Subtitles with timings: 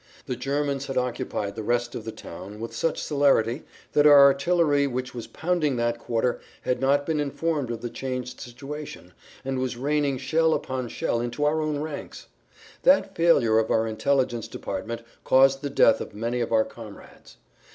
[0.25, 4.17] The Germans had occupied the rest of the town[Pg 20] with such celerity that our
[4.21, 9.13] artillery which was pounding that quarter had not been informed of the changed situation,
[9.45, 12.25] and was raining shell upon shell into our own ranks.
[12.81, 17.37] That failure of our intelligence department caused the death of many of our comrades.